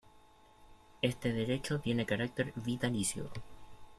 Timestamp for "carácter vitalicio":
2.07-3.29